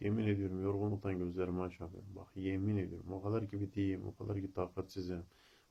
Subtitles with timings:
[0.00, 2.16] yemin ediyorum yorgunluktan gözlerimi açamıyorum.
[2.16, 5.22] Bak yemin ediyorum o kadar ki biteyim, o kadar ki takatsizim.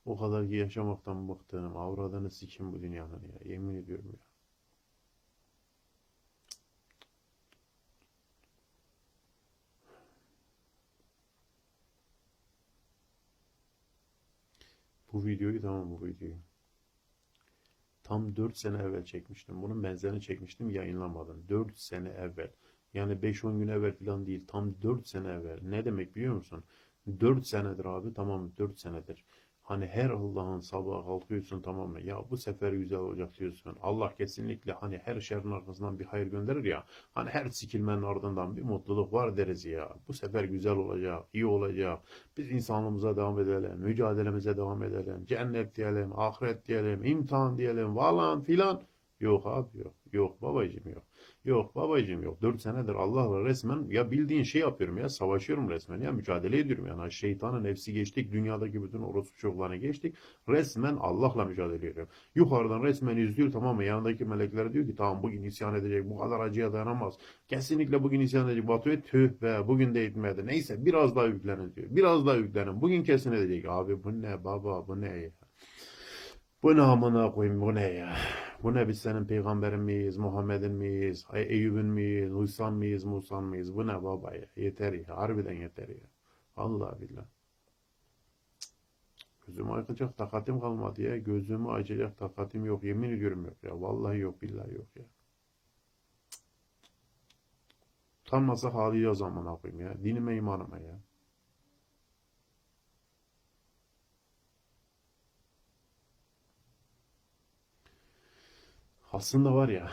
[0.05, 1.77] O kadar ki yaşamaktan bıktım.
[1.77, 3.51] Avradını sikim bu dünyanın ya.
[3.51, 4.19] Yemin ediyorum ya.
[15.13, 16.37] Bu videoyu tamam bu videoyu.
[18.03, 19.61] Tam 4 sene evvel çekmiştim.
[19.61, 21.45] Bunun benzerini çekmiştim yayınlamadım.
[21.49, 22.51] 4 sene evvel.
[22.93, 24.47] Yani 5-10 gün evvel falan değil.
[24.47, 25.59] Tam 4 sene evvel.
[25.63, 26.63] Ne demek biliyor musun?
[27.19, 28.51] 4 senedir abi tamam mı?
[28.57, 29.25] 4 senedir.
[29.69, 32.01] Hani her Allah'ın sabahı kalkıyorsun tamam mı?
[32.01, 33.77] Ya bu sefer güzel olacak diyorsun.
[33.81, 36.83] Allah kesinlikle hani her şerrin arkasından bir hayır gönderir ya.
[37.13, 39.89] Hani her sikilmenin ardından bir mutluluk var deriz ya.
[40.07, 41.99] Bu sefer güzel olacak, iyi olacak.
[42.37, 45.25] Biz insanlığımıza devam edelim, mücadelemize devam edelim.
[45.25, 48.81] Cennet diyelim, ahiret diyelim, imtihan diyelim falan filan.
[49.19, 49.93] Yok abi yok.
[50.13, 51.03] Yok babacığım yok.
[51.45, 52.41] Yok babacığım yok.
[52.41, 57.11] 4 senedir Allah'la resmen ya bildiğin şey yapıyorum ya savaşıyorum resmen ya mücadele ediyorum yani
[57.11, 60.15] şeytanın nefsi geçtik dünyadaki bütün orospu çocuklarını geçtik
[60.49, 62.09] resmen Allah'la mücadele ediyorum.
[62.35, 66.39] Yukarıdan resmen izliyor tamam mı yanındaki melekler diyor ki tamam bugün isyan edecek bu kadar
[66.39, 67.17] acıya dayanamaz.
[67.47, 70.45] Kesinlikle bugün isyan edecek Batu'ya tüh be bugün de etmedi.
[70.45, 71.87] Neyse biraz daha yüklenin diyor.
[71.89, 72.81] Biraz daha yüklenin.
[72.81, 73.65] Bugün kesin edecek.
[73.69, 75.29] Abi bu ne baba bu ne ya?
[76.63, 78.15] Bu ne amına koyayım bu ne ya?
[78.63, 83.75] Bu ne biz senin peygamberin miyiz, Muhammed'in miyiz, Ey- Eyüp'ün miyiz, Hüsam mıyız, Musa mıyız?
[83.75, 84.45] Bu ne baba ya?
[84.55, 85.17] Yeter ya.
[85.17, 86.07] Harbiden yeter ya.
[86.57, 87.25] Allah billah.
[89.47, 91.17] Gözümü açacak takatim kalmadı ya.
[91.17, 92.83] Gözümü açacak takatim yok.
[92.83, 93.81] Yemin ediyorum yok ya.
[93.81, 95.03] Vallahi yok, billahi yok ya.
[98.27, 100.03] Utanmasa haliyle o zaman koyayım ya.
[100.03, 100.99] Dinime imanıma ya.
[109.13, 109.91] Aslında var ya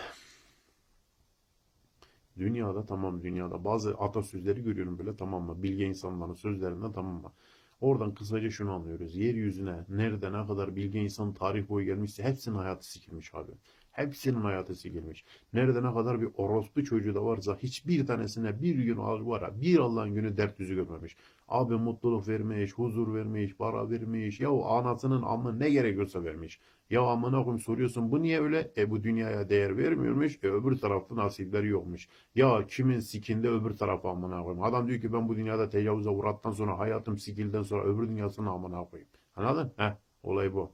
[2.38, 5.62] dünyada tamam dünyada bazı atasözleri görüyorum böyle tamam mı?
[5.62, 7.32] Bilge insanların sözlerinden tamam mı?
[7.81, 9.16] Oradan kısaca şunu anlıyoruz.
[9.16, 13.53] Yeryüzüne nerede ne kadar bilge insan tarih boyu gelmişse hepsinin hayatı sikilmiş abi.
[13.96, 15.24] Hepsinin hayatı sikilmiş.
[15.52, 20.14] Nerede ne kadar bir orospu çocuğu da varsa hiçbir tanesine bir gün var bir Allah'ın
[20.14, 21.16] günü dert yüzü görmemiş.
[21.48, 24.40] Abi mutluluk vermiş, huzur vermiş, para vermiş.
[24.40, 26.60] Ya o anasının amı ne gerekiyorsa vermiş.
[26.90, 28.72] Ya amına koyayım soruyorsun bu niye öyle?
[28.76, 30.38] E bu dünyaya değer vermiyormuş.
[30.42, 32.08] E öbür tarafta nasipleri yokmuş.
[32.34, 34.62] Ya kimin sikinde öbür tarafı amına koyayım.
[34.62, 38.84] Adam diyor ki ben bu dünyada tecavüze uğrattan sonra hayatım sikilden sonra öbür dünyasını amına
[38.84, 39.10] koyayım.
[39.36, 39.72] Anladın?
[39.76, 39.92] Heh
[40.22, 40.72] olay bu.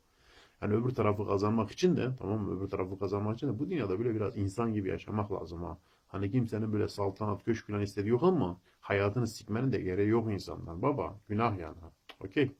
[0.62, 2.59] Yani öbür tarafı kazanmak için de tamam mı?
[2.59, 5.78] Öbür tarafı kazanmak için de bu dünyada böyle biraz insan gibi yaşamak lazım ha.
[6.06, 10.83] Hani kimsenin böyle saltanat köşk falan istediği yok ama hayatını sikmenin de gereği yok insanlar.
[10.83, 11.77] Baba günah yani.
[12.25, 12.53] Okey.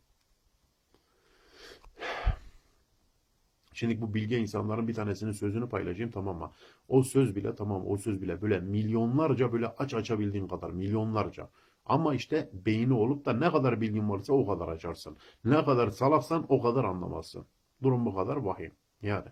[3.73, 6.51] Şimdi bu bilge insanların bir tanesinin sözünü paylaşayım tamam mı?
[6.89, 11.49] O söz bile tamam o söz bile böyle milyonlarca böyle aç açabildiğin kadar milyonlarca.
[11.87, 15.17] Ama işte beyni olup da ne kadar bilgin varsa o kadar açarsın.
[15.45, 17.47] Ne kadar salaksan o kadar anlamazsın.
[17.83, 18.73] Durum bu kadar vahim.
[19.03, 19.29] Yani.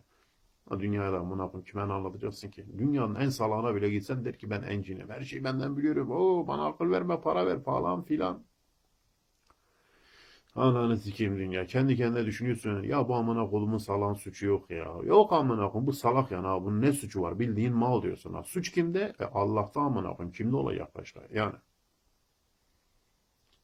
[0.78, 2.66] Dünyada yapın kime ne anlatacaksın ki?
[2.78, 5.10] Dünyanın en salağına bile gitsen der ki ben encinim.
[5.10, 6.10] Her şeyi benden biliyorum.
[6.10, 8.44] Oo bana akıl verme para ver falan filan.
[10.54, 11.66] Ananı sikeyim dünya.
[11.66, 12.82] Kendi kendine düşünüyorsun.
[12.82, 14.86] Ya bu amına kolumun salan suçu yok ya.
[15.04, 16.64] Yok amına koyayım bu salak ha.
[16.64, 17.38] Bunun ne suçu var?
[17.38, 18.42] Bildiğin mal diyorsun ha.
[18.42, 19.14] Suç kimde?
[19.20, 20.32] E Allah'ta amına koyayım.
[20.32, 21.20] Kimde olacak başka?
[21.34, 21.54] Yani.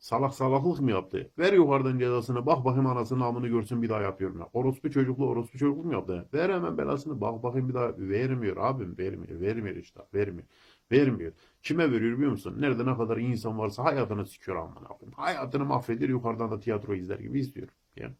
[0.07, 1.31] Salak salaklık mı yaptı?
[1.39, 2.47] Ver yukarıdan cezasını.
[2.47, 4.49] Bak bakayım anasının amını görsün bir daha yapıyorum ya.
[4.53, 6.29] Orospu çocuklu orospu çocukluk mu yaptı?
[6.35, 7.21] Ver hemen belasını.
[7.21, 7.99] Bak bakayım bir daha.
[7.99, 8.99] Vermiyor abim.
[8.99, 9.41] Vermiyor.
[9.41, 10.01] Vermiyor işte.
[10.15, 10.47] Vermiyor.
[10.93, 11.33] Vermiyor.
[11.63, 12.57] Kime veriyor biliyor musun?
[12.59, 15.13] Nerede ne kadar insan varsa hayatını sikiyor amına koyayım.
[15.17, 17.69] Hayatını mahvediyor yukarıdan da tiyatro izler gibi izliyor.
[17.97, 18.15] Yani.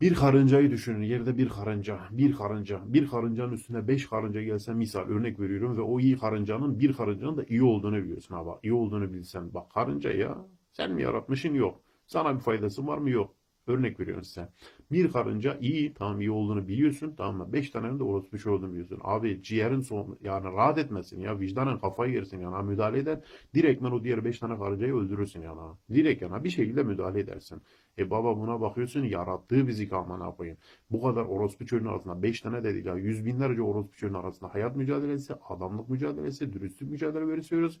[0.00, 1.02] Bir karıncayı düşünün.
[1.02, 5.80] Yerde bir karınca, bir karınca, bir karıncanın üstüne beş karınca gelse misal örnek veriyorum ve
[5.80, 8.64] o iyi karıncanın bir karıncanın da iyi olduğunu biliyorsun ha bak.
[8.64, 10.38] iyi olduğunu bilsen bak karınca ya
[10.72, 11.80] sen mi yaratmışsın yok.
[12.06, 13.34] Sana bir faydası var mı yok.
[13.68, 14.48] Örnek veriyorum size.
[14.92, 17.52] Bir karınca iyi tamam iyi olduğunu biliyorsun tamam mı?
[17.52, 18.98] Beş tanenin de orospu şey olduğunu biliyorsun.
[19.02, 23.20] Abi ciğerin son yani rahat etmesin ya vicdanın kafayı yersin yani ha, müdahale eder.
[23.54, 25.60] Direktmen o diğer beş tane karıncayı öldürürsün yani.
[25.94, 27.62] Direkt yani ha, bir şekilde müdahale edersin.
[27.98, 30.58] E baba buna bakıyorsun yarattığı bizi amına koyayım.
[30.90, 34.76] Bu kadar orospu çocuğun arasında 5 tane dedik ya yüz binlerce orospu çocuğun arasında hayat
[34.76, 37.80] mücadelesi, adamlık mücadelesi, dürüstlük mücadelesi veriyoruz.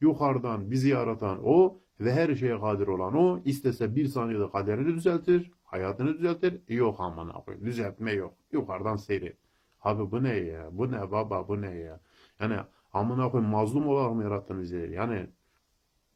[0.00, 5.50] Yukarıdan bizi yaratan o ve her şeye kadir olan o istese bir saniyede kaderini düzeltir,
[5.64, 6.60] hayatını düzeltir.
[6.68, 8.34] Yok amına koyayım düzeltme yok.
[8.52, 9.36] Yukarıdan seyret.
[9.82, 10.68] Abi bu ne ya?
[10.72, 12.00] Bu ne baba bu ne ya?
[12.40, 12.56] Yani
[12.92, 14.90] amına koyayım mazlum olarak mı yarattın bizi?
[14.92, 15.26] Yani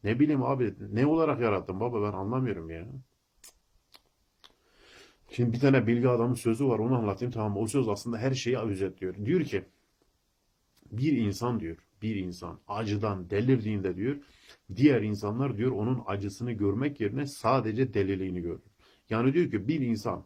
[0.03, 2.85] ne bileyim abi ne olarak yarattın baba ben anlamıyorum ya.
[5.29, 7.57] Şimdi bir tane bilgi adamın sözü var onu anlatayım tamam?
[7.57, 9.25] O söz aslında her şeyi özetliyor.
[9.25, 9.65] Diyor ki
[10.91, 14.15] bir insan diyor bir insan acıdan delirdiğinde diyor
[14.75, 18.61] diğer insanlar diyor onun acısını görmek yerine sadece deliliğini görür.
[19.09, 20.25] Yani diyor ki bir insan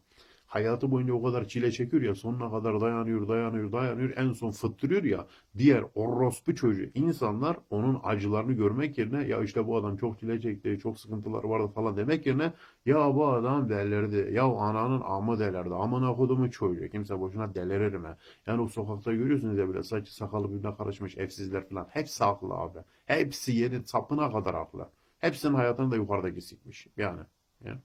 [0.50, 5.04] hayatı boyunca o kadar çile çekiyor ya sonuna kadar dayanıyor dayanıyor dayanıyor en son fıttırıyor
[5.04, 10.42] ya diğer orospu çocuğu insanlar onun acılarını görmek yerine ya işte bu adam çok çile
[10.42, 12.54] çekti çok sıkıntılar vardı falan demek yerine
[12.86, 18.16] ya bu adam delirdi ya ananın amı delirdi amına kodumu çocuğu kimse boşuna delirir mi?
[18.48, 22.80] Yani o sokakta görüyorsunuz ya böyle saçı sakalı birbirine karışmış evsizler falan hepsi haklı abi
[23.06, 27.22] hepsi yeri sapına kadar haklı hepsinin hayatını da yukarıdaki sikmiş yani.
[27.66, 27.80] Ya.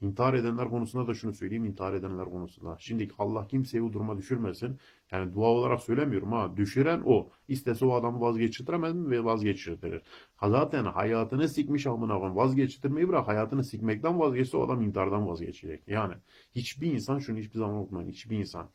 [0.00, 2.76] İntihar edenler konusunda da şunu söyleyeyim intihar edenler konusunda.
[2.78, 4.78] Şimdi Allah kimseyi o duruma düşürmesin.
[5.12, 6.56] Yani dua olarak söylemiyorum ha.
[6.56, 7.30] Düşüren o.
[7.48, 10.02] İstese o adamı vazgeçiremez mi ve vazgeçirtirir.
[10.36, 12.36] Ha zaten hayatını sikmiş amına koyayım.
[12.36, 15.88] Vazgeçirmeyi bırak hayatını sikmekten vazgeçse o adam intihardan vazgeçecek.
[15.88, 16.14] Yani
[16.54, 18.08] hiçbir insan şunu hiçbir zaman unutmayın.
[18.08, 18.70] Hiçbir insan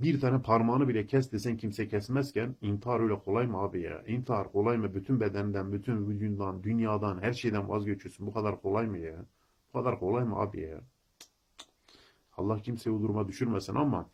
[0.00, 4.02] bir tane parmağını bile kes desen kimse kesmezken intihar öyle kolay mı abi ya?
[4.06, 4.94] İntihar kolay mı?
[4.94, 8.26] Bütün bedenden, bütün vücudundan, dünyadan, her şeyden vazgeçiyorsun.
[8.26, 9.26] Bu kadar kolay mı ya?
[9.74, 10.80] Bu kadar kolay mı abi ya?
[12.36, 14.10] Allah kimseyi o duruma düşürmesin ama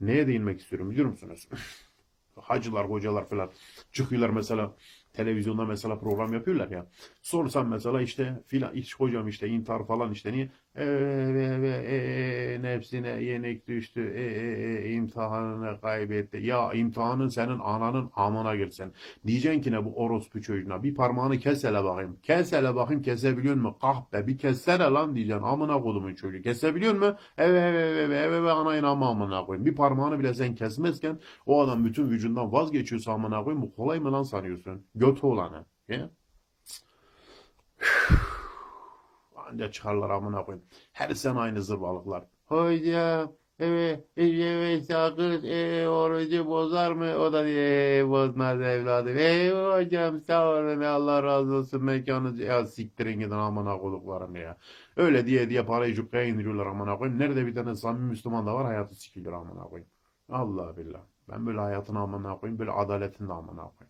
[0.00, 1.48] neye değinmek istiyorum biliyor musunuz?
[2.36, 3.50] Hacılar, hocalar falan
[3.92, 4.76] çıkıyorlar mesela
[5.12, 6.86] televizyonda mesela program yapıyorlar ya.
[7.22, 10.50] Sorsam mesela işte filan iş hocam işte intihar falan işte niye?
[10.78, 14.12] E, e, e, nefsine yenik düştü.
[14.16, 16.36] E, e, e, imtihanını kaybetti.
[16.36, 18.92] Ya imtihanın senin ananın amına girsin.
[19.26, 22.18] Diyeceksin ki ne bu orospu çocuğuna bir parmağını kes hele bakayım.
[22.22, 23.78] Kes hele bakayım kesebiliyor mu?
[23.80, 25.42] Kahpe bir kessene lan diyeceksin.
[25.42, 26.42] Amına kodumun çocuğu.
[26.42, 27.16] Kesebiliyor mu?
[27.38, 29.66] Evet evet evet evet evet anayın ama amına koyayım.
[29.66, 33.62] Bir parmağını bile sen kesmezken o adam bütün vücudundan vazgeçiyorsa amına koyayım.
[33.62, 34.86] Bu kolay mı lan sanıyorsun?
[34.94, 35.64] Götü olanı.
[35.88, 36.10] Ya?
[39.52, 40.66] Anca çıkarlar amına koyayım.
[40.92, 42.24] Her sene aynı zırvalıklar.
[42.46, 47.14] Hocam evet evet sakız e, orucu bozar mı?
[47.16, 49.18] O da diye e, bozmaz evladım.
[49.18, 52.38] E, hocam sağ olun Allah razı olsun mekanınız.
[52.40, 54.56] Ya siktirin gidin amına koyduklarım ya.
[54.96, 57.18] Öyle diye diye parayı cukkaya indiriyorlar amına koyayım.
[57.20, 59.90] Nerede bir tane samimi Müslüman da var hayatı sikiliyor amına koyayım.
[60.28, 61.00] Allah billah.
[61.28, 62.58] Ben böyle hayatını amına koyayım.
[62.58, 63.87] Böyle adaletini de amına koyayım.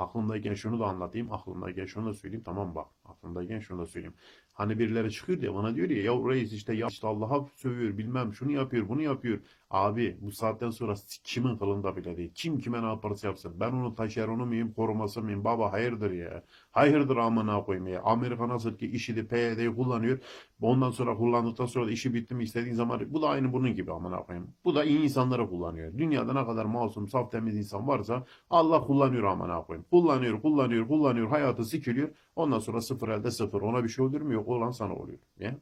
[0.00, 2.42] Aklımdayken şunu da anlatayım, aklımdayken şunu da söyleyeyim.
[2.44, 4.14] Tamam bak, aklımdayken şunu da söyleyeyim.
[4.52, 8.34] Hani birileri çıkıyor diye bana diyor ya, ya reis işte ya işte Allah'a sövüyor, bilmem
[8.34, 9.40] şunu yapıyor, bunu yapıyor.
[9.70, 12.30] Abi bu saatten sonra kimin kılında bile değil.
[12.34, 13.52] Kim kime ne yaparsa yapsın.
[13.60, 15.44] Ben onun taşeronu muyum, koruması mıyım?
[15.44, 16.42] Baba hayırdır ya.
[16.70, 18.02] Hayırdır amına koyayım ya.
[18.02, 20.18] Amerika nasıl ki işidi PYD'yi kullanıyor.
[20.60, 23.92] Ondan sonra kullandıktan sonra da işi bitti mi istediğin zaman bu da aynı bunun gibi
[23.92, 24.48] amına koyayım.
[24.64, 25.98] Bu da iyi insanları kullanıyor.
[25.98, 29.86] Dünyada ne kadar masum, saf, temiz insan varsa Allah kullanıyor amına koyayım.
[29.90, 31.28] Kullanıyor, kullanıyor, kullanıyor.
[31.28, 32.08] Hayatı sikiliyor.
[32.40, 33.60] Ondan sonra sıfır elde sıfır.
[33.62, 34.32] Ona bir şey olur mu?
[34.32, 35.18] Yok olan sana oluyor.
[35.38, 35.56] Ya?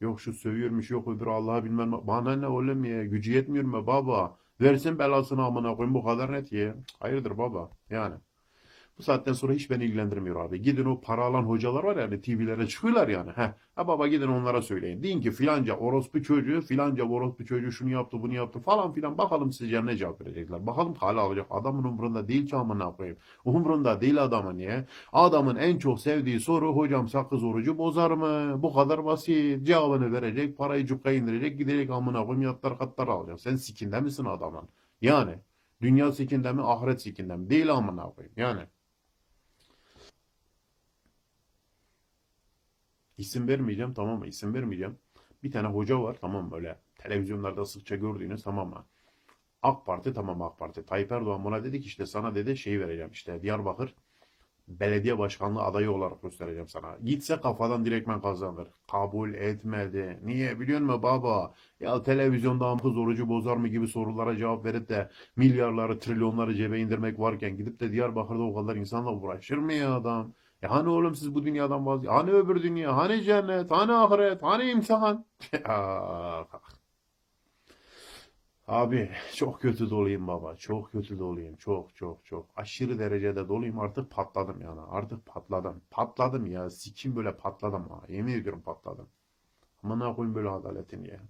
[0.00, 2.06] Yok şu sövüyormuş yok öbürü Allah'a bilmem ne.
[2.06, 4.36] Bana ne oğlum ya gücü yetmiyor mu baba?
[4.60, 6.74] Versin belasını amına koyayım bu kadar net ya.
[7.00, 8.14] Hayırdır baba yani.
[9.02, 10.62] Bu saatten sonra hiç beni ilgilendirmiyor abi.
[10.62, 13.30] Gidin o para alan hocalar var yani TV'lere çıkıyorlar yani.
[13.30, 13.52] Heh.
[13.76, 15.02] Ha baba gidin onlara söyleyin.
[15.02, 19.18] Deyin ki filanca orospu çocuğu filanca orospu çocuğu şunu yaptı bunu yaptı falan filan.
[19.18, 20.66] Bakalım sizce ne cevap verecekler.
[20.66, 21.46] Bakalım hala alacak.
[21.50, 23.18] Adamın umurunda değil ki amına koyayım.
[23.44, 24.86] Umurunda değil adamın ya.
[25.12, 28.62] Adamın en çok sevdiği soru hocam sakız orucu bozar mı?
[28.62, 29.66] Bu kadar basit.
[29.66, 30.58] Cevabını verecek.
[30.58, 31.58] Parayı cukka indirecek.
[31.58, 33.40] Gidecek amına koyayım yatlar katlar alacak.
[33.40, 34.68] Sen sikinde misin adamın?
[35.00, 35.34] Yani.
[35.80, 37.50] Dünya sikinde mi ahiret sikinde mi?
[37.50, 38.34] Değil amına koyayım.
[38.36, 38.62] Yani.
[43.22, 44.26] İsim vermeyeceğim tamam mı?
[44.26, 44.98] İsim vermeyeceğim.
[45.42, 46.56] Bir tane hoca var tamam mı?
[46.56, 48.86] Öyle televizyonlarda sıkça gördüğünüz tamam mı?
[49.62, 50.86] AK Parti tamam AK Parti.
[50.86, 53.94] Tayyip Erdoğan buna dedi ki işte sana dedi şey vereceğim işte Diyarbakır
[54.68, 56.96] belediye başkanlığı adayı olarak göstereceğim sana.
[57.04, 58.68] Gitse kafadan direktmen kazanır.
[58.92, 60.20] Kabul etmedi.
[60.24, 61.54] Niye biliyor musun baba?
[61.80, 67.18] Ya televizyonda kız orucu bozar mı gibi sorulara cevap verip de milyarları trilyonları cebe indirmek
[67.20, 70.34] varken gidip de Diyarbakır'da o kadar insanla uğraşır mı ya adam?
[70.62, 72.10] E hani oğlum siz bu dünyadan vazgeç...
[72.10, 72.96] Hani öbür dünya?
[72.96, 73.70] Hani cennet?
[73.70, 74.42] Hani ahiret?
[74.42, 75.24] Hani imtihan?
[78.68, 80.56] Abi çok kötü doluyum baba.
[80.56, 81.56] Çok kötü doluyum.
[81.56, 82.46] Çok çok çok.
[82.56, 83.78] Aşırı derecede doluyum.
[83.80, 84.80] Artık patladım yani.
[84.80, 85.82] Artık patladım.
[85.90, 86.70] Patladım ya.
[86.70, 88.00] Sikim böyle patladım ha.
[88.08, 89.08] Yemin ediyorum patladım.
[89.84, 91.20] Ama ne yapayım böyle adaletin ya.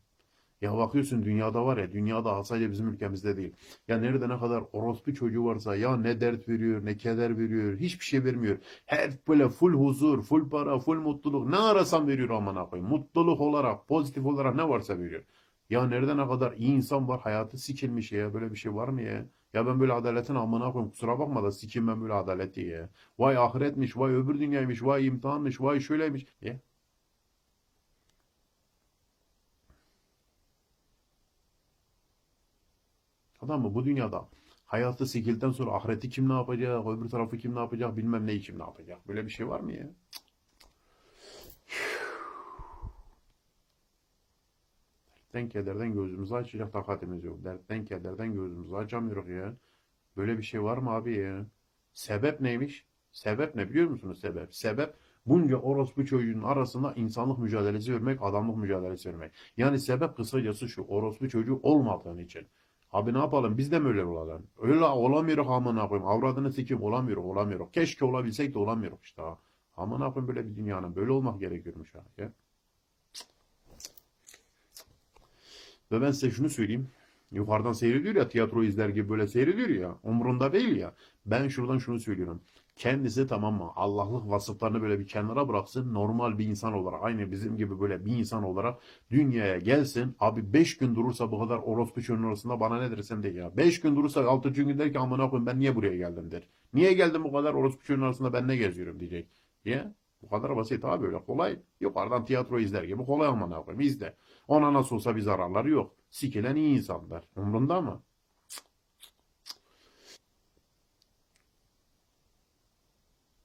[0.62, 3.52] Ya bakıyorsun dünyada var ya dünyada sadece bizim ülkemizde değil.
[3.88, 8.04] Ya nerede ne kadar orospu çocuğu varsa ya ne dert veriyor ne keder veriyor hiçbir
[8.04, 8.58] şey vermiyor.
[8.86, 12.90] Hep böyle full huzur, full para, full mutluluk ne arasan veriyor aman koyayım.
[12.90, 15.22] Mutluluk olarak, pozitif olarak ne varsa veriyor.
[15.70, 19.02] Ya nerede ne kadar iyi insan var hayatı sikilmiş ya böyle bir şey var mı
[19.02, 19.26] ya?
[19.52, 22.88] Ya ben böyle adaletin amına koyayım kusura bakma da sikeyim ben böyle adaleti ya.
[23.18, 26.26] Vay ahiretmiş, vay öbür dünyaymış, vay imtihanmış, vay şöyleymiş.
[26.42, 26.60] Ya
[33.42, 34.28] Adam mı bu dünyada
[34.64, 38.58] hayatı sikildikten sonra ahireti kim ne yapacak, öbür tarafı kim ne yapacak, bilmem neyi kim
[38.58, 39.08] ne yapacak.
[39.08, 39.90] Böyle bir şey var mı ya?
[45.34, 47.44] Dertten kederden gözümüzü açacak takatimiz yok.
[47.44, 49.54] Dertten kederden gözümüzü açamıyoruz ya.
[50.16, 51.46] Böyle bir şey var mı abi ya?
[51.94, 52.86] Sebep neymiş?
[53.12, 54.54] Sebep ne biliyor musunuz sebep?
[54.54, 54.94] Sebep
[55.26, 59.32] bunca orospu çocuğunun arasında insanlık mücadelesi vermek, adamlık mücadelesi vermek.
[59.56, 62.48] Yani sebep kısacası şu orospu çocuğu olmadığın için.
[62.92, 64.46] Abi ne yapalım biz de mi öyle olalım?
[64.60, 66.08] Öyle olamıyoruz amına koyayım.
[66.08, 67.66] Avradını sikim olamıyoruz olamıyoruz.
[67.72, 69.38] Keşke olabilsek de olamıyoruz işte ha.
[69.76, 72.04] Amına koyayım böyle bir dünyanın böyle olmak gerekiyormuş ha.
[72.18, 72.32] Ya.
[75.92, 76.88] Ve ben size şunu söyleyeyim.
[77.32, 79.96] Yukarıdan seyrediyor ya tiyatro izler gibi böyle seyrediyor ya.
[80.02, 80.94] Umurunda değil ya.
[81.26, 82.40] Ben şuradan şunu söylüyorum.
[82.76, 83.70] Kendisi tamam mı?
[83.76, 85.94] Allah'lık vasıflarını böyle bir kenara bıraksın.
[85.94, 90.16] Normal bir insan olarak aynı bizim gibi böyle bir insan olarak dünyaya gelsin.
[90.20, 93.56] Abi 5 gün durursa bu kadar orospu çocuğun arasında bana ne dersen de ya.
[93.56, 94.50] 5 gün durursa 6.
[94.50, 96.42] gün der ki amına koyayım ben niye buraya geldim der.
[96.74, 99.28] Niye geldim bu kadar orospu çocuğun arasında ben ne geziyorum diyecek.
[99.64, 101.58] Ya bu kadar basit abi öyle kolay.
[101.80, 104.16] Yukarıdan tiyatro izler gibi kolay amına koyayım izle.
[104.48, 105.94] Ona nasıl olsa bir zararları yok.
[106.10, 107.24] Sikilen iyi insanlar.
[107.36, 108.02] Umrunda mı?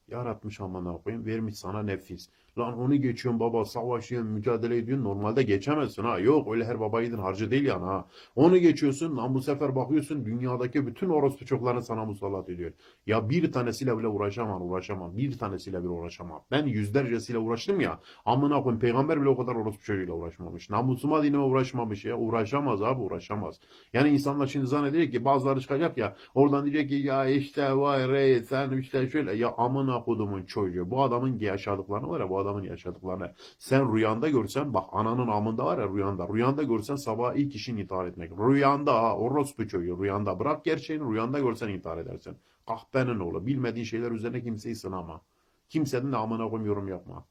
[0.08, 1.26] Yaratmış amına koyayım.
[1.26, 2.30] Vermiş sana nefis.
[2.58, 5.06] Lan onu geçiyorsun baba savaşıyorsun mücadele ediyorsun.
[5.06, 6.20] Normalde geçemezsin ha.
[6.20, 8.08] Yok öyle her baba yiğidin harcı değil yani ha.
[8.36, 12.72] Onu geçiyorsun lan bu sefer bakıyorsun dünyadaki bütün orospu çocuklarını sana musallat ediyor.
[13.06, 15.18] Ya bir tanesiyle bile uğraşamam uğraşamam.
[15.18, 16.44] Bir tanesiyle bile uğraşamam.
[16.52, 18.00] Ben yüzlercesiyle uğraştım ya.
[18.26, 20.70] Amına koyayım peygamber bile o kadar orospu çocuğuyla uğraşmamış.
[20.70, 22.18] Namusuma dinime uğraşmamış ya.
[22.18, 23.60] Uğraşamaz abi uğraşamaz.
[23.94, 26.16] Yani insanlar şimdi zannediyor ki bazıları çıkacak ya.
[26.36, 29.34] Oradan diyecek ki ya işte vay reis sen işte şöyle.
[29.34, 30.92] Ya amına kodumun çocuğu.
[30.92, 33.34] Bu adamın yaşadıklarını var ya bu adamın yaşadıklarını.
[33.58, 36.28] Sen rüyanda görsen bak ananın amında var ya rüyanda.
[36.34, 38.32] Rüyanda görsen sabah ilk işin intihar etmek.
[38.32, 40.40] Rüyanda ha orospu çocuğu rüyanda.
[40.40, 42.38] Bırak gerçeğini rüyanda görsen intihar edersin.
[42.68, 43.48] Kahpenin oğlu.
[43.48, 45.22] Bilmediğin şeyler üzerine kimseyi sınama.
[45.70, 47.26] Kimsenin de amına koyayım yorum yapma.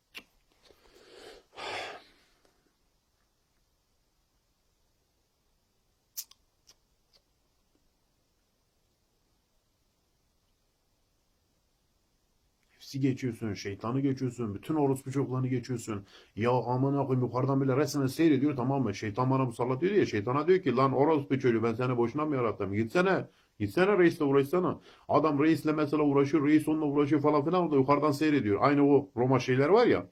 [12.97, 16.07] Nefsi geçiyorsun, şeytanı geçiyorsun, bütün orospu çocuklarını geçiyorsun.
[16.37, 18.95] Ya aman koyayım yukarıdan bile resmen seyrediyor tamam mı?
[18.95, 22.37] Şeytan bana musallat diyor ya, şeytana diyor ki lan orospu çocuğu ben seni boşuna mı
[22.37, 22.73] yarattım?
[22.73, 23.27] Gitsene,
[23.59, 24.81] gitsene reisle uğraşsana.
[25.09, 28.59] Adam reisle mesela uğraşıyor, reis onunla uğraşıyor falan filan da yukarıdan seyrediyor.
[28.63, 30.07] Aynı o Roma şeyler var ya,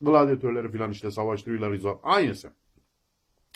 [0.00, 1.96] gladyatörleri filan işte savaştırıyorlar.
[2.02, 2.52] Aynısı.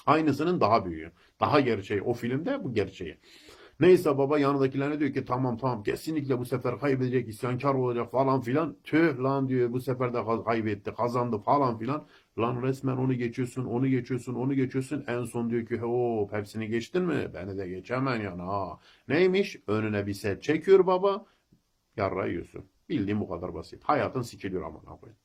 [0.06, 1.12] Aynısının daha büyüğü.
[1.40, 2.02] Daha gerçeği.
[2.02, 3.18] O filmde bu gerçeği.
[3.80, 8.76] Neyse baba yanındakilerine diyor ki tamam tamam kesinlikle bu sefer kaybedecek, isyankar olacak falan filan.
[8.84, 12.06] Tüh lan diyor bu sefer de kaybetti, kazandı falan filan.
[12.38, 15.04] Lan resmen onu geçiyorsun, onu geçiyorsun, onu geçiyorsun.
[15.06, 17.30] En son diyor ki hop hepsini geçtin mi?
[17.34, 18.80] Beni de geçemen yani ha.
[19.08, 19.56] Neymiş?
[19.66, 21.26] Önüne bir set çekiyor baba.
[21.96, 22.64] Yarra yiyorsun.
[22.88, 23.84] Bildiğim bu kadar basit.
[23.84, 25.18] Hayatın sikiliyor amına koyayım.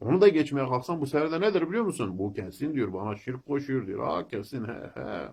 [0.00, 2.18] Onu da geçmeye kalksan bu sefer de nedir biliyor musun?
[2.18, 4.04] Bu kesin diyor bana şirk koşuyor diyor.
[4.04, 5.28] Ha kesin he he.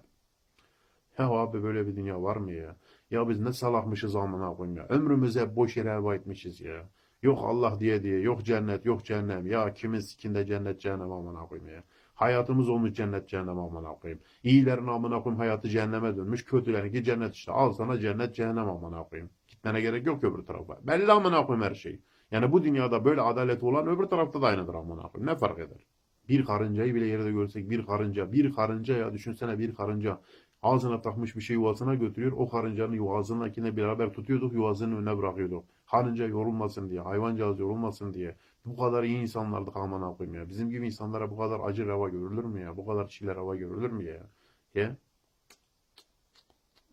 [1.18, 2.76] Ya abi böyle bir dünya var mı ya?
[3.12, 4.88] Ya biz ne salakmışız amına koyayım ya.
[4.90, 6.90] Ömrümüzü hep boş yere heba etmişiz ya.
[7.22, 9.48] Yok Allah diye diye, yok cennet, yok cehennem.
[9.48, 11.84] Ya kimin sikinde cennet cehennem amına koyayım ya.
[12.16, 14.22] Hayatımız olmuş cennet cehennem amına koyayım.
[14.44, 16.46] İyilerin amına koyayım hayatı cehenneme dönmüş.
[16.46, 17.52] Kötülerinki cennet işte.
[17.52, 19.30] Al sana cennet cehennem amına koyayım.
[19.48, 20.78] Gitmene gerek yok öbür tarafa.
[20.88, 22.00] Belli amına koyayım her şey.
[22.36, 25.34] Yani bu dünyada böyle adalet olan öbür tarafta da aynıdır amına koyayım.
[25.34, 25.86] Ne fark eder?
[26.30, 30.22] Bir karıncayı bile yerde görsek bir karınca, bir karınca ya düşünsene bir karınca
[30.62, 32.32] ağzına takmış bir şey yuvasına götürüyor.
[32.32, 35.65] O karıncanın yuvasındakine beraber tutuyorduk, yuvasının önüne bırakıyorduk.
[35.92, 38.36] Karınca yorulmasın diye, hayvancağız yorulmasın diye.
[38.65, 40.50] Bu kadar iyi insanlardık amına koyayım ya.
[40.50, 42.77] Bizim gibi insanlara bu kadar acı reva görülür mü ya?
[42.77, 44.30] Bu kadar çile reva görülür mü ya?
[44.75, 44.98] Ya?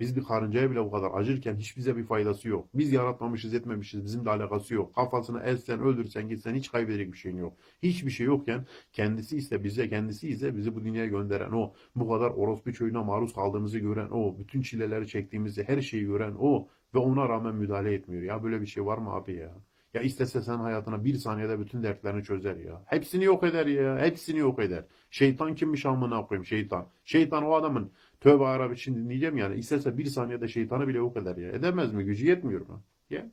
[0.02, 2.68] Biz bir karıncaya bile bu kadar acırken hiç bize bir faydası yok.
[2.74, 4.04] Biz yaratmamışız etmemişiz.
[4.04, 4.94] Bizimle alakası yok.
[4.94, 7.52] Kafasını elsen öldürsen gitsen hiç kaybedecek bir şeyin yok.
[7.82, 11.72] Hiçbir şey yokken kendisi ise bize kendisi ise bizi bu dünyaya gönderen o.
[11.96, 14.38] Bu kadar orospu çocuğuna maruz kaldığımızı gören o.
[14.38, 16.68] Bütün çileleri çektiğimizi her şeyi gören o.
[16.94, 18.22] Ve ona rağmen müdahale etmiyor.
[18.22, 19.52] Ya böyle bir şey var mı abi ya?
[19.94, 22.82] Ya istese sen hayatına bir saniyede bütün dertlerini çözer ya.
[22.86, 23.98] Hepsini yok eder ya.
[23.98, 24.84] Hepsini yok eder.
[25.10, 26.88] Şeytan kimmiş amına koyayım şeytan.
[27.04, 29.56] Şeytan o adamın tövbe arabi için dinleyeceğim yani.
[29.58, 31.50] İstese bir saniyede şeytanı bile yok eder ya.
[31.52, 32.04] Edemez mi?
[32.04, 32.82] Gücü yetmiyor mu?
[33.10, 33.30] Ya.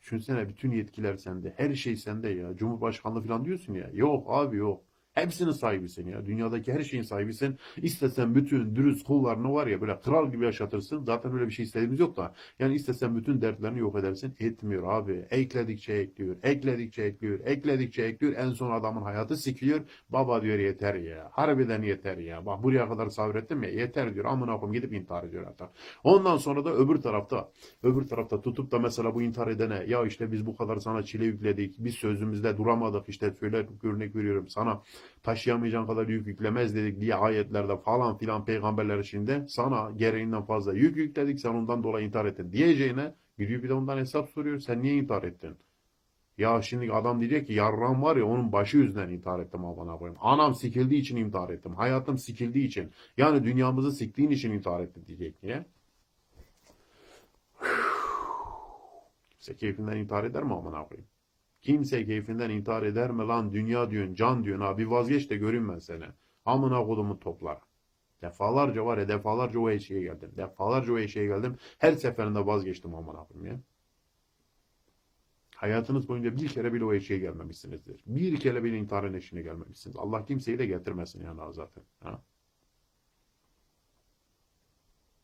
[0.00, 1.54] Düşünsene bütün yetkiler sende.
[1.56, 2.56] Her şey sende ya.
[2.56, 3.90] Cumhurbaşkanlığı falan diyorsun ya.
[3.92, 4.84] Yok abi yok.
[5.14, 6.26] Hepsinin sahibisin ya.
[6.26, 7.58] Dünyadaki her şeyin sahibisin.
[7.76, 11.04] İstesen bütün dürüst kullarını var ya böyle kral gibi yaşatırsın.
[11.04, 12.34] Zaten öyle bir şey istediğimiz yok da.
[12.58, 14.34] Yani istesen bütün dertlerini yok edersin.
[14.40, 15.26] Etmiyor abi.
[15.30, 16.36] Ekledikçe ekliyor.
[16.42, 17.40] Ekledikçe ekliyor.
[17.44, 18.32] Ekledikçe ekliyor.
[18.36, 19.80] En son adamın hayatı sikiliyor.
[20.08, 21.28] Baba diyor yeter ya.
[21.32, 22.46] Harbiden yeter ya.
[22.46, 23.70] Bak buraya kadar sabrettim ya.
[23.70, 24.24] Yeter diyor.
[24.24, 25.72] Amına koyayım gidip intihar ediyor hatta.
[26.04, 27.50] Ondan sonra da öbür tarafta
[27.82, 31.24] öbür tarafta tutup da mesela bu intihar edene ya işte biz bu kadar sana çile
[31.24, 31.74] yükledik.
[31.78, 33.08] Biz sözümüzde duramadık.
[33.08, 34.82] işte şöyle örnek veriyorum sana
[35.22, 40.96] taşıyamayacağın kadar yük yüklemez dedik diye ayetlerde falan filan peygamberler içinde sana gereğinden fazla yük
[40.96, 44.94] yükledik sen ondan dolayı intihar ettin diyeceğine gidiyor bir de ondan hesap soruyor sen niye
[44.94, 45.56] intihar ettin?
[46.38, 50.18] Ya şimdi adam diyecek ki yarram var ya onun başı yüzünden intihar ettim amına koyayım.
[50.22, 51.74] Anam sikildiği için intihar ettim.
[51.74, 52.90] Hayatım sikildiği için.
[53.16, 55.64] Yani dünyamızı siktiğin için intihar ettim diyecek niye?
[59.30, 61.08] Kimse keyfinden intihar eder mi amına koyayım?
[61.62, 63.52] Kimse keyfinden intihar eder mi lan?
[63.52, 64.78] Dünya diyorsun, can diyorsun ha.
[64.78, 66.04] Bir vazgeç de göreyim ben seni.
[66.44, 67.58] Amına kodumu toplar.
[68.22, 70.32] Defalarca var ya defalarca o eşeğe geldim.
[70.36, 71.56] Defalarca o eşeğe geldim.
[71.78, 73.60] Her seferinde vazgeçtim amına koyayım ya.
[75.56, 78.02] Hayatınız boyunca bir kere bile o eşeğe gelmemişsinizdir.
[78.06, 79.96] Bir kere bile intiharın eşiğine gelmemişsiniz.
[79.96, 81.84] Allah kimseyi de getirmesin yani zaten.
[82.00, 82.22] Ha?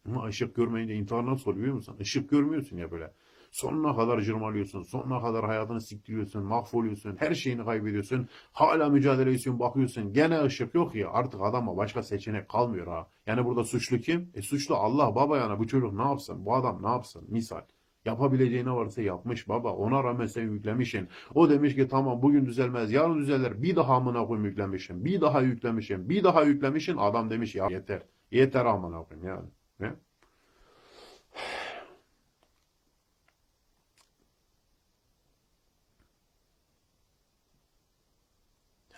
[0.04, 1.97] Ama ışık görmeyince intihar nasıl oluyor biliyor musun?
[2.00, 3.12] Işık görmüyorsun ya böyle.
[3.50, 4.83] Sonuna kadar cırmalıyorsun.
[4.83, 6.43] Sonuna kadar hayatını siktiriyorsun.
[6.45, 7.17] Mahvoluyorsun.
[7.19, 8.28] Her şeyini kaybediyorsun.
[8.52, 9.61] Hala mücadele ediyorsun.
[9.61, 10.12] Bakıyorsun.
[10.12, 11.11] Gene ışık yok ya.
[11.11, 13.09] Artık adama başka seçenek kalmıyor ha.
[13.26, 14.31] Yani burada suçlu kim?
[14.35, 15.59] E suçlu Allah baba yani.
[15.59, 16.47] Bu çocuk ne yapsın?
[16.47, 17.25] Bu adam ne yapsın?
[17.28, 17.62] Misal.
[18.05, 19.73] Yapabileceği ne varsa yapmış baba.
[19.73, 21.09] Ona rağmen sen yüklemişsin.
[21.35, 22.93] O demiş ki tamam bugün düzelmez.
[22.93, 23.62] Yarın düzelir.
[23.62, 25.05] Bir daha amına koyayım yüklemişim.
[25.05, 26.09] Bir daha yüklemişim.
[26.09, 26.97] Bir daha yüklemişsin.
[26.97, 28.02] Adam demiş ya yeter.
[28.31, 29.49] Yeter amına koyayım yani.
[29.81, 29.94] Ne?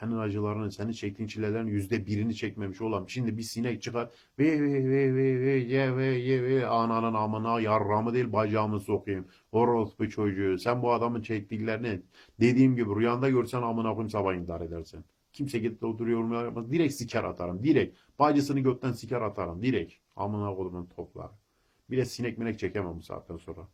[0.00, 3.06] Senin acılarını, senin çektiğin çilelerin yüzde birini çekmemiş olan.
[3.06, 4.10] Şimdi bir sinek çıkar.
[4.38, 9.26] Ve ve ve ve ve ye ve ye ve ananın amına yarramı değil bacağımı sokayım.
[9.52, 10.58] Orospu çocuğu.
[10.58, 12.02] Sen bu adamın çektiklerini
[12.40, 15.04] dediğim gibi rüyanda görsen amına koyayım sabah intihar edersin.
[15.32, 16.72] Kimse gidip de oturuyor yapmaz.
[16.72, 17.62] Direkt siker atarım.
[17.62, 17.98] Direkt.
[18.18, 19.62] Bacısını gökten siker atarım.
[19.62, 19.92] Direkt.
[20.16, 21.30] Amına kodumun toplar.
[21.90, 23.68] Bir de sinek minek çekemem bu saatten sonra.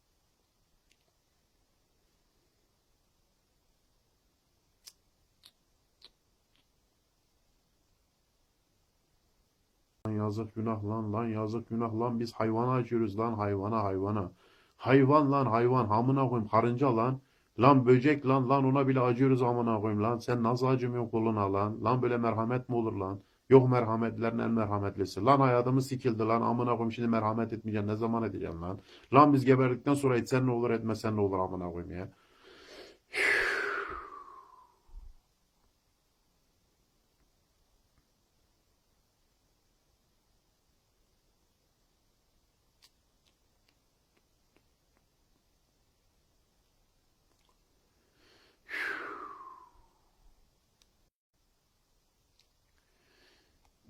[10.26, 14.30] Yazık günah lan lan yazık günah lan biz hayvana açıyoruz lan hayvana hayvana.
[14.76, 17.20] Hayvan lan hayvan amına koyayım karınca lan.
[17.60, 20.18] Lan böcek lan lan ona bile acıyoruz amına koyayım lan.
[20.18, 21.84] Sen nasıl acımıyorsun kuluna lan?
[21.84, 23.18] Lan böyle merhamet mi olur lan?
[23.50, 25.24] Yok merhametlerin en merhametlisi.
[25.24, 27.88] Lan hayatımız sikildi lan amına koyayım şimdi merhamet etmeyeceksin.
[27.88, 28.78] Ne zaman edeceksin lan?
[29.14, 32.08] Lan biz geberdikten sonra etsen ne olur etmesen ne olur amına koyayım ya.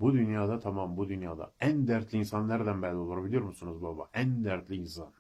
[0.01, 4.09] Bu dünyada tamam bu dünyada en dertli insan nereden belli olur biliyor musunuz baba?
[4.15, 5.13] En dertli insan.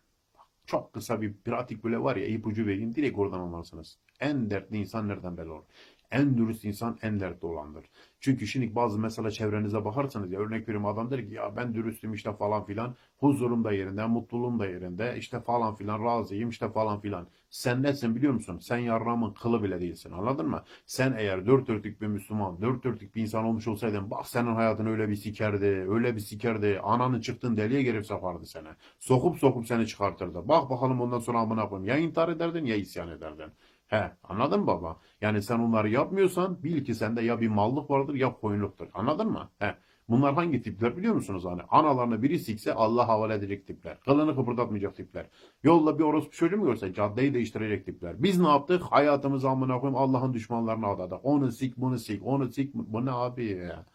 [0.66, 3.98] Çok kısa bir pratik böyle var ya ipucu vereyim direkt oradan anlarsınız.
[4.20, 5.64] En dertli insan nereden belli olur?
[6.10, 7.84] En dürüst insan en dertli olandır.
[8.20, 12.14] Çünkü şimdi bazı mesela çevrenize bakarsanız ya örnek veriyorum adam der ki ya ben dürüstüm
[12.14, 17.00] işte falan filan huzurum da yerinde mutluluğum da yerinde işte falan filan razıyım işte falan
[17.00, 17.28] filan.
[17.50, 18.58] Sen nesin biliyor musun?
[18.58, 20.62] Sen yarramın kılı bile değilsin anladın mı?
[20.86, 24.86] Sen eğer dört dörtlük bir Müslüman dört dörtlük bir insan olmuş olsaydın bak senin hayatın
[24.86, 28.68] öyle bir sikerdi öyle bir sikerdi ananın çıktığın deliğe girip sokardı seni.
[28.98, 30.48] Sokup sokup seni çıkartırdı.
[30.48, 33.52] Bak bakalım ondan sonra amına koyayım ya intihar ederdin ya isyan ederdin.
[33.86, 35.00] He, anladın mı baba?
[35.20, 38.86] Yani sen onları yapmıyorsan bil ki sende ya bir mallık vardır ya koyunluktur.
[38.94, 39.50] Anladın mı?
[39.58, 39.76] He.
[40.08, 41.62] Bunlar hangi tipler biliyor musunuz hani?
[41.62, 44.00] Analarını biri sikse Allah havale edecek tipler.
[44.00, 45.26] Kılını kıpırdatmayacak tipler.
[45.62, 48.22] Yolda bir orospu çocuğu mu görse caddeyi değiştirecek tipler.
[48.22, 48.82] Biz ne yaptık?
[48.82, 51.20] Hayatımızı amına koyayım Allah'ın düşmanlarına adadık.
[51.22, 53.86] Onu sik bunu sik onu sik bu ne abi ya?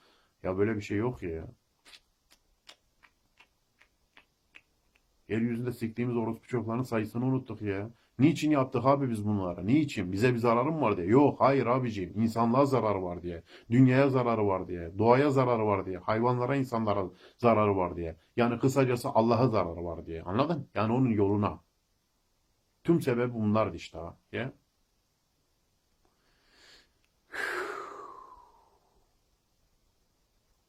[0.44, 1.48] Ya böyle bir şey yok ya.
[5.30, 7.90] Yeryüzünde siktiğimiz orospu çocuklarının sayısını unuttuk ya.
[8.22, 9.68] Niçin yaptık abi biz bunları?
[9.68, 10.12] Niçin?
[10.12, 11.08] Bize bir zararı mı var diye.
[11.08, 12.22] Yok hayır abiciğim.
[12.22, 13.44] İnsanlığa zararı var diye.
[13.72, 14.98] Dünyaya zararı var diye.
[14.98, 15.98] Doğaya zararı var diye.
[15.98, 17.06] Hayvanlara insanlara
[17.38, 18.16] zararı var diye.
[18.38, 20.24] Yani kısacası Allah'a zararı var diye.
[20.24, 20.70] Anladın?
[20.76, 21.60] Yani onun yoluna.
[22.84, 24.18] Tüm sebep bunlardı işte ha.
[24.32, 24.54] Ya.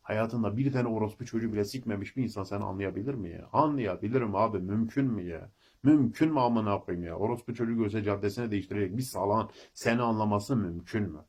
[0.03, 3.49] Hayatında bir tane orospu çocuğu bile sikmemiş bir insan seni anlayabilir mi ya?
[3.53, 4.59] Anlayabilirim abi.
[4.59, 5.51] Mümkün mü ya?
[5.83, 7.17] Mümkün mü amına koyayım ya?
[7.17, 11.25] Orospu çocuğu görse caddesine değiştirecek bir salan seni anlaması mümkün mü?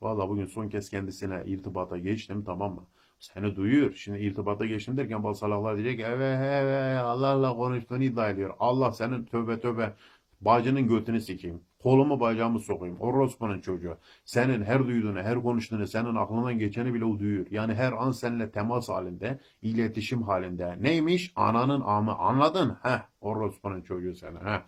[0.00, 2.86] Valla bugün son kez kendisine irtibata geçtim tamam mı?
[3.18, 3.94] Seni duyuyor.
[3.94, 8.54] Şimdi irtibata geçtim derken bal salaklar diyecek evet evet Allah'la konuştuğunu iddia ediyor.
[8.58, 9.92] Allah senin tövbe tövbe
[10.40, 11.60] bacının götünü sikeyim.
[11.82, 13.00] Kolumu bacağımı sokayım.
[13.00, 13.96] Orospu'nun çocuğu.
[14.24, 17.46] Senin her duyduğunu, her konuştuğunu, senin aklından geçeni bile o duyuyor.
[17.50, 20.76] Yani her an seninle temas halinde, iletişim halinde.
[20.80, 21.32] Neymiş?
[21.36, 22.14] Ananın amı.
[22.18, 22.76] Anladın?
[22.82, 23.00] Heh.
[23.20, 24.38] Orospu'nun çocuğu seni.
[24.38, 24.62] Heh.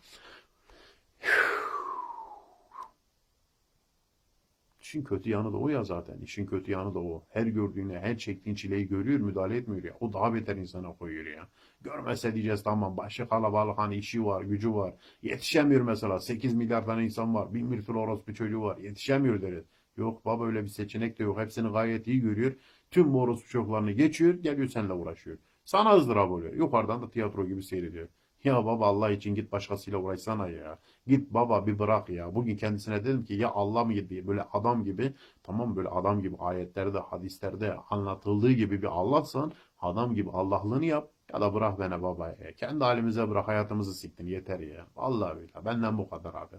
[4.88, 6.18] İşin kötü yanı da o ya zaten.
[6.20, 7.24] İşin kötü yanı da o.
[7.28, 9.96] Her gördüğünü, her çektiğin çileyi görüyor, müdahale etmiyor ya.
[10.00, 11.48] O daha beter insana koyuyor ya.
[11.80, 14.94] Görmese diyeceğiz tamam başı kalabalık hani işi var, gücü var.
[15.22, 16.20] Yetişemiyor mesela.
[16.20, 17.54] 8 milyar tane insan var.
[17.54, 18.78] Bin bir sürü orospu çocuğu var.
[18.78, 19.64] Yetişemiyor deriz.
[19.96, 21.38] Yok baba öyle bir seçenek de yok.
[21.38, 22.52] Hepsini gayet iyi görüyor.
[22.90, 24.34] Tüm bu orospu çocuklarını geçiyor.
[24.34, 25.38] Geliyor seninle uğraşıyor.
[25.64, 26.54] Sana ızdırap oluyor.
[26.54, 28.08] Yukarıdan da tiyatro gibi seyrediyor.
[28.44, 30.78] Ya baba Allah için git başkasıyla uğraşsana ya.
[31.06, 32.34] Git baba bir bırak ya.
[32.34, 36.36] Bugün kendisine dedim ki ya Allah mı diye böyle adam gibi tamam böyle adam gibi
[36.38, 42.28] ayetlerde hadislerde anlatıldığı gibi bir Allah'san adam gibi Allah'lığını yap ya da bırak beni baba
[42.28, 42.52] ya.
[42.56, 44.86] Kendi halimize bırak hayatımızı siktin yeter ya.
[44.96, 46.56] Vallahi billahi benden bu kadar abi.